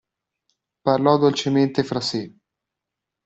[0.83, 2.23] Parlò dolcemente fra sè.